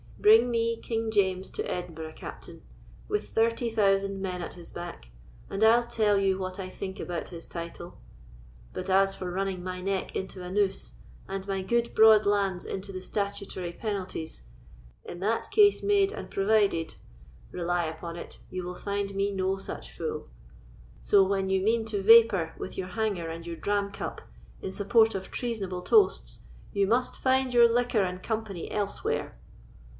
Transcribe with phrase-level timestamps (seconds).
[0.17, 2.63] Bring me King James to Edinburgh, Captain,
[3.07, 5.09] with thirty thousand men at his back,
[5.49, 7.99] and I'll tell you what I think about his title;
[8.73, 10.93] but as for running my neck into a noose,
[11.27, 14.43] and my good broad lands into the statutory penalties,
[15.05, 16.95] 'in that case made and provided,'
[17.51, 20.27] rely upon it, you will find me no such fool.
[21.01, 24.21] So, when you mean to vapour with your hanger and your dram cup
[24.61, 26.41] in support of treasonable toasts,
[26.73, 29.37] you must find your liquor and company elsewhere."